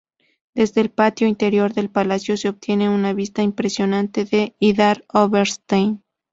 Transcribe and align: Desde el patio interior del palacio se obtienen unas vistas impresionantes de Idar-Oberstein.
Desde 0.55 0.81
el 0.81 0.89
patio 0.89 1.27
interior 1.27 1.75
del 1.75 1.91
palacio 1.91 2.35
se 2.35 2.49
obtienen 2.49 2.89
unas 2.89 3.13
vistas 3.15 3.45
impresionantes 3.45 4.31
de 4.31 4.55
Idar-Oberstein. 4.59 6.01